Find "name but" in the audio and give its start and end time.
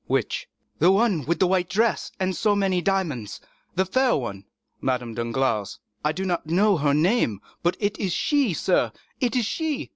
6.95-7.77